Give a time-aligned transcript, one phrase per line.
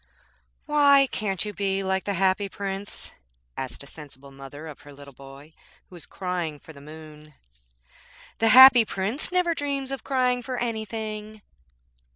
[0.65, 3.11] 'Why can't you be like the Happy Prince?'
[3.55, 5.53] asked a sensible mother of her little boy
[5.89, 7.35] who was crying for the moon.
[8.39, 11.43] 'The Happy Prince never dreams of crying for anything.'